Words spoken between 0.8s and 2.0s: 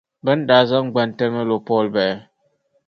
gbantalima lo Paul